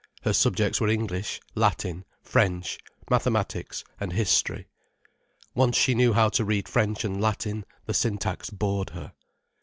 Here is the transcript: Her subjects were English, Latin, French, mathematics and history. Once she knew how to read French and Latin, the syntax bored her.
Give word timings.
Her 0.23 0.33
subjects 0.33 0.81
were 0.81 0.87
English, 0.87 1.39
Latin, 1.53 2.05
French, 2.23 2.79
mathematics 3.11 3.83
and 3.99 4.11
history. 4.13 4.67
Once 5.53 5.77
she 5.77 5.93
knew 5.93 6.13
how 6.13 6.27
to 6.29 6.43
read 6.43 6.67
French 6.67 7.05
and 7.05 7.21
Latin, 7.21 7.65
the 7.85 7.93
syntax 7.93 8.49
bored 8.49 8.89
her. 8.89 9.13